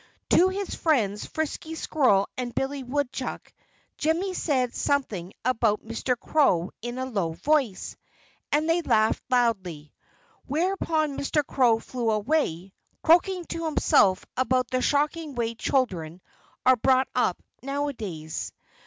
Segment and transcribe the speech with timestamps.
[0.31, 3.53] To his friends Frisky Squirrel and Billy Woodchuck,
[3.99, 6.19] Jimmy said something about Mr.
[6.19, 7.95] Crow in a low voice.
[8.51, 9.93] And they laughed loudly.
[10.47, 11.45] Whereupon Mr.
[11.45, 16.19] Crow flew away, croaking to himself about the shocking way children
[16.65, 18.51] are brought up nowadays.